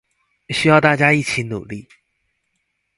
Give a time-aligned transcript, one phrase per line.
[0.49, 1.87] 需要大家一起努力